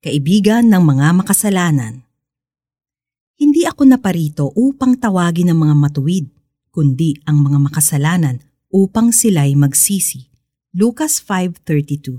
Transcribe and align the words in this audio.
kaibigan 0.00 0.72
ng 0.72 0.80
mga 0.80 1.12
makasalanan. 1.12 2.00
Hindi 3.36 3.68
ako 3.68 3.82
naparito 3.84 4.48
upang 4.56 4.96
tawagin 4.96 5.52
ang 5.52 5.60
mga 5.60 5.76
matuwid, 5.76 6.26
kundi 6.72 7.20
ang 7.28 7.44
mga 7.44 7.68
makasalanan 7.68 8.40
upang 8.72 9.12
sila'y 9.12 9.52
magsisi. 9.56 10.32
Lucas 10.72 11.20
5.32 11.20 12.16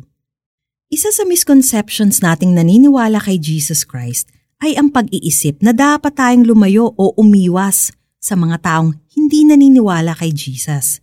Isa 0.93 1.09
sa 1.09 1.25
misconceptions 1.25 2.21
nating 2.21 2.53
naniniwala 2.53 3.17
kay 3.17 3.41
Jesus 3.41 3.81
Christ 3.81 4.29
ay 4.61 4.77
ang 4.77 4.93
pag-iisip 4.93 5.65
na 5.65 5.73
dapat 5.73 6.13
tayong 6.13 6.45
lumayo 6.45 6.93
o 6.93 7.17
umiwas 7.17 7.89
sa 8.21 8.37
mga 8.37 8.61
taong 8.61 8.93
hindi 9.17 9.41
naniniwala 9.41 10.13
kay 10.13 10.29
Jesus. 10.29 11.01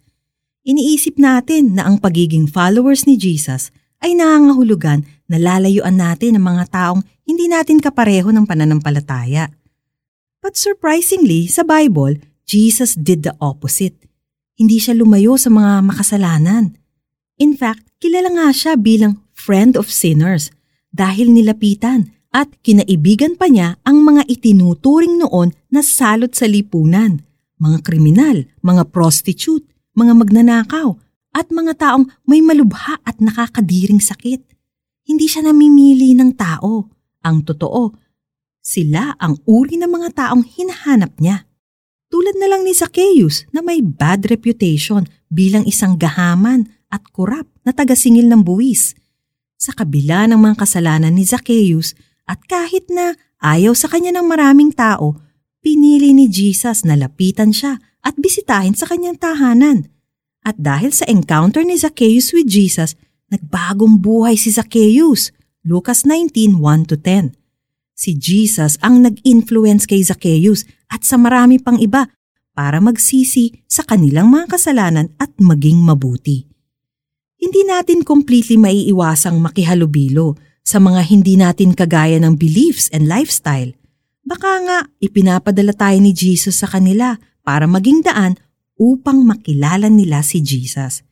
Iniisip 0.63 1.19
natin 1.19 1.75
na 1.75 1.91
ang 1.91 1.99
pagiging 1.99 2.47
followers 2.47 3.03
ni 3.03 3.19
Jesus 3.19 3.75
ay 3.99 4.15
nangangahulugan 4.15 5.03
na 5.29 5.37
lalayuan 5.37 5.95
natin 5.95 6.41
ang 6.41 6.57
mga 6.57 6.65
taong 6.73 7.01
hindi 7.29 7.47
natin 7.47 7.79
kapareho 7.79 8.33
ng 8.33 8.49
pananampalataya. 8.49 9.53
But 10.41 10.57
surprisingly, 10.57 11.47
sa 11.47 11.63
Bible, 11.63 12.19
Jesus 12.49 12.97
did 12.97 13.29
the 13.29 13.37
opposite. 13.39 14.09
Hindi 14.57 14.81
siya 14.81 14.97
lumayo 14.97 15.37
sa 15.37 15.53
mga 15.53 15.85
makasalanan. 15.85 16.75
In 17.39 17.55
fact, 17.55 17.93
kilala 18.01 18.33
nga 18.33 18.49
siya 18.51 18.75
bilang 18.75 19.23
friend 19.37 19.77
of 19.79 19.93
sinners 19.93 20.51
dahil 20.91 21.31
nilapitan 21.31 22.11
at 22.35 22.49
kinaibigan 22.65 23.37
pa 23.37 23.47
niya 23.47 23.79
ang 23.85 24.03
mga 24.03 24.27
itinuturing 24.27 25.21
noon 25.21 25.55
na 25.71 25.85
salot 25.85 26.33
sa 26.35 26.49
lipunan, 26.49 27.23
mga 27.61 27.79
kriminal, 27.85 28.49
mga 28.65 28.89
prostitute, 28.91 29.69
mga 29.95 30.13
magnanakaw, 30.17 30.97
at 31.37 31.53
mga 31.53 31.79
taong 31.79 32.09
may 32.25 32.43
malubha 32.43 32.99
at 33.05 33.21
nakakadiring 33.21 34.01
sakit. 34.03 34.43
Hindi 35.09 35.25
siya 35.25 35.49
namimili 35.49 36.13
ng 36.13 36.37
tao. 36.37 36.93
Ang 37.25 37.43
totoo, 37.49 37.97
sila 38.61 39.17
ang 39.17 39.41
uri 39.49 39.81
ng 39.81 39.89
mga 39.89 40.09
taong 40.13 40.45
hinahanap 40.45 41.17
niya. 41.17 41.49
Tulad 42.13 42.37
na 42.37 42.53
lang 42.53 42.69
ni 42.69 42.77
Zacchaeus 42.77 43.49
na 43.49 43.65
may 43.65 43.81
bad 43.81 44.29
reputation 44.29 45.09
bilang 45.33 45.65
isang 45.65 45.97
gahaman 45.97 46.69
at 46.93 47.01
kurap 47.09 47.49
na 47.65 47.73
tagasingil 47.73 48.29
ng 48.29 48.45
buwis. 48.45 48.93
Sa 49.57 49.73
kabila 49.73 50.29
ng 50.29 50.37
mga 50.37 50.61
kasalanan 50.61 51.17
ni 51.17 51.25
Zacchaeus 51.25 51.97
at 52.29 52.45
kahit 52.45 52.93
na 52.93 53.17
ayaw 53.41 53.73
sa 53.73 53.89
kanya 53.89 54.13
ng 54.21 54.29
maraming 54.29 54.73
tao, 54.73 55.17
pinili 55.65 56.13
ni 56.13 56.29
Jesus 56.29 56.85
na 56.85 56.97
lapitan 56.97 57.53
siya 57.53 57.81
at 58.05 58.17
bisitahin 58.21 58.77
sa 58.77 58.85
kanyang 58.85 59.17
tahanan. 59.17 59.89
At 60.45 60.57
dahil 60.61 60.93
sa 60.93 61.05
encounter 61.09 61.65
ni 61.65 61.77
Zacchaeus 61.77 62.33
with 62.33 62.49
Jesus, 62.49 62.97
nagbagong 63.29 64.01
buhay 64.01 64.35
si 64.41 64.53
Zacchaeus. 64.53 65.33
Lucas 65.65 66.09
19:1-10. 66.09 67.37
Si 67.93 68.17
Jesus 68.17 68.81
ang 68.81 69.05
nag-influence 69.05 69.85
kay 69.85 70.01
Zacchaeus 70.01 70.65
at 70.89 71.05
sa 71.05 71.21
marami 71.21 71.61
pang 71.61 71.77
iba 71.77 72.09
para 72.57 72.81
magsisi 72.81 73.63
sa 73.69 73.85
kanilang 73.85 74.33
mga 74.33 74.59
kasalanan 74.59 75.13
at 75.21 75.31
maging 75.39 75.79
mabuti. 75.83 76.47
Hindi 77.39 77.63
natin 77.63 78.03
completely 78.03 78.59
maiiwasang 78.59 79.39
makihalubilo 79.39 80.35
sa 80.67 80.83
mga 80.83 81.01
hindi 81.07 81.39
natin 81.39 81.71
kagaya 81.71 82.19
ng 82.19 82.35
beliefs 82.35 82.91
and 82.91 83.07
lifestyle. 83.07 83.71
Baka 84.27 84.51
nga 84.67 84.79
ipinapadala 84.99 85.71
tayo 85.73 85.99
ni 86.03 86.11
Jesus 86.11 86.61
sa 86.61 86.67
kanila 86.67 87.15
para 87.47 87.71
maging 87.71 88.03
daan 88.03 88.35
upang 88.75 89.23
makilala 89.23 89.87
nila 89.87 90.23
si 90.27 90.43
Jesus. 90.43 91.07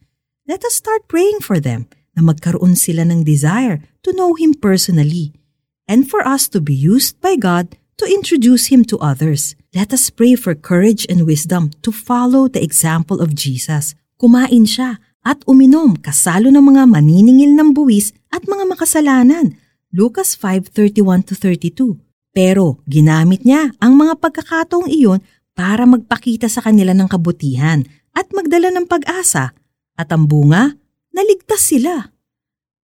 Let 0.47 0.63
us 0.67 0.79
start 0.79 1.11
praying 1.11 1.43
for 1.43 1.59
them 1.59 1.91
na 2.17 2.25
magkaroon 2.25 2.75
sila 2.75 3.05
ng 3.05 3.23
desire 3.23 3.85
to 4.01 4.11
know 4.17 4.33
Him 4.33 4.57
personally 4.57 5.37
and 5.85 6.09
for 6.09 6.25
us 6.25 6.49
to 6.51 6.59
be 6.59 6.75
used 6.75 7.21
by 7.21 7.37
God 7.37 7.77
to 8.01 8.09
introduce 8.09 8.73
Him 8.73 8.83
to 8.89 8.97
others. 8.99 9.55
Let 9.77 9.93
us 9.93 10.09
pray 10.09 10.35
for 10.35 10.57
courage 10.57 11.05
and 11.07 11.29
wisdom 11.29 11.77
to 11.85 11.93
follow 11.93 12.49
the 12.49 12.65
example 12.65 13.21
of 13.21 13.37
Jesus. 13.37 13.93
Kumain 14.17 14.65
siya 14.65 14.97
at 15.21 15.45
uminom 15.45 16.01
kasalo 16.01 16.49
ng 16.49 16.65
mga 16.65 16.83
maniningil 16.89 17.53
ng 17.53 17.77
buwis 17.77 18.17
at 18.33 18.49
mga 18.49 18.65
makasalanan. 18.65 19.59
Lucas 19.93 20.37
5:31-32. 20.39 22.01
Pero 22.37 22.85
ginamit 22.85 23.45
niya 23.45 23.73
ang 23.81 23.97
mga 23.97 24.21
pagkakataong 24.21 24.93
iyon 24.93 25.21
para 25.57 25.89
magpakita 25.89 26.53
sa 26.53 26.61
kanila 26.61 26.93
ng 26.93 27.09
kabutihan 27.09 27.81
at 28.13 28.29
magdala 28.33 28.69
ng 28.73 28.85
pag-asa. 28.85 29.57
At 29.97 30.13
ang 30.13 30.29
bunga, 30.29 30.77
naligtas 31.17 31.65
sila. 31.65 32.13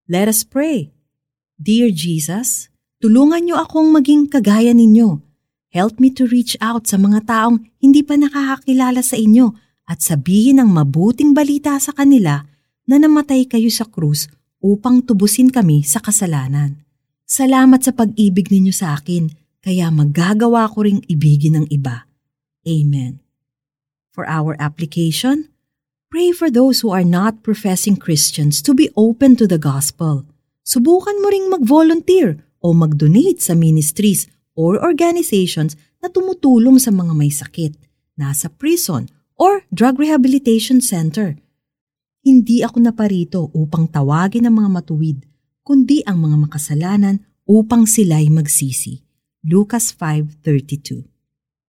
Let 0.08 0.32
us 0.32 0.40
pray. 0.40 0.96
Dear 1.60 1.92
Jesus, 1.92 2.72
Tulungan 3.02 3.42
niyo 3.42 3.58
akong 3.58 3.90
maging 3.90 4.30
kagaya 4.30 4.70
ninyo. 4.70 5.18
Help 5.74 5.98
me 5.98 6.14
to 6.14 6.22
reach 6.30 6.54
out 6.62 6.86
sa 6.86 6.94
mga 7.02 7.26
taong 7.26 7.58
hindi 7.82 8.06
pa 8.06 8.14
nakakakilala 8.14 9.02
sa 9.02 9.18
inyo 9.18 9.50
at 9.90 9.98
sabihin 9.98 10.62
ang 10.62 10.70
mabuting 10.70 11.34
balita 11.34 11.74
sa 11.82 11.90
kanila 11.90 12.46
na 12.86 13.02
namatay 13.02 13.50
kayo 13.50 13.66
sa 13.74 13.90
krus 13.90 14.30
upang 14.62 15.02
tubusin 15.02 15.50
kami 15.50 15.82
sa 15.82 15.98
kasalanan. 15.98 16.78
Salamat 17.26 17.82
sa 17.82 17.90
pag-ibig 17.90 18.54
ninyo 18.54 18.70
sa 18.70 18.94
akin, 18.94 19.34
kaya 19.58 19.90
magagawa 19.90 20.70
ko 20.70 20.86
ring 20.86 21.02
ibigin 21.10 21.58
ng 21.58 21.66
iba. 21.74 22.06
Amen. 22.62 23.18
For 24.14 24.30
our 24.30 24.54
application, 24.62 25.50
pray 26.12 26.28
for 26.28 26.52
those 26.52 26.84
who 26.84 26.92
are 26.92 27.08
not 27.08 27.40
professing 27.40 27.96
Christians 27.96 28.60
to 28.60 28.76
be 28.76 28.92
open 29.00 29.32
to 29.40 29.48
the 29.48 29.56
gospel. 29.56 30.28
Subukan 30.60 31.24
mo 31.24 31.32
ring 31.32 31.48
mag-volunteer 31.48 32.36
o 32.60 32.76
mag-donate 32.76 33.40
sa 33.40 33.56
ministries 33.56 34.28
or 34.52 34.76
organizations 34.76 35.72
na 36.04 36.12
tumutulong 36.12 36.76
sa 36.76 36.92
mga 36.92 37.16
may 37.16 37.32
sakit, 37.32 37.80
nasa 38.20 38.52
prison 38.52 39.08
or 39.40 39.64
drug 39.72 39.96
rehabilitation 39.96 40.84
center. 40.84 41.40
Hindi 42.20 42.60
ako 42.60 42.76
naparito 42.84 43.48
upang 43.56 43.88
tawagin 43.88 44.44
ang 44.44 44.60
mga 44.60 44.84
matuwid, 44.84 45.24
kundi 45.64 46.04
ang 46.04 46.20
mga 46.20 46.44
makasalanan 46.44 47.24
upang 47.48 47.88
sila'y 47.88 48.28
magsisi. 48.28 49.00
Lucas 49.48 49.96
5.32 49.96 51.11